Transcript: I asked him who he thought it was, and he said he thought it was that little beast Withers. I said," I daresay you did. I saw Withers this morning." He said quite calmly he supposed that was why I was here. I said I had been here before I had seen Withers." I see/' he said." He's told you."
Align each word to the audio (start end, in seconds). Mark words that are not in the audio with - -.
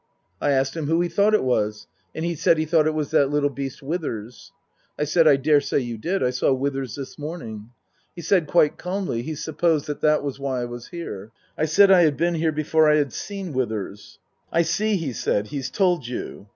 I 0.41 0.49
asked 0.49 0.75
him 0.75 0.87
who 0.87 0.99
he 1.01 1.09
thought 1.09 1.35
it 1.35 1.43
was, 1.43 1.85
and 2.15 2.25
he 2.25 2.33
said 2.33 2.57
he 2.57 2.65
thought 2.65 2.87
it 2.87 2.95
was 2.95 3.11
that 3.11 3.29
little 3.29 3.51
beast 3.51 3.83
Withers. 3.83 4.51
I 4.97 5.03
said," 5.03 5.27
I 5.27 5.35
daresay 5.35 5.77
you 5.77 5.99
did. 5.99 6.23
I 6.23 6.31
saw 6.31 6.51
Withers 6.53 6.95
this 6.95 7.19
morning." 7.19 7.69
He 8.15 8.23
said 8.23 8.47
quite 8.47 8.79
calmly 8.79 9.21
he 9.21 9.35
supposed 9.35 9.85
that 9.85 10.23
was 10.23 10.39
why 10.39 10.61
I 10.61 10.65
was 10.65 10.87
here. 10.87 11.31
I 11.55 11.65
said 11.65 11.91
I 11.91 12.01
had 12.01 12.17
been 12.17 12.33
here 12.33 12.51
before 12.51 12.89
I 12.89 12.95
had 12.95 13.13
seen 13.13 13.53
Withers." 13.53 14.17
I 14.51 14.63
see/' 14.63 14.97
he 14.97 15.13
said." 15.13 15.45
He's 15.49 15.69
told 15.69 16.07
you." 16.07 16.47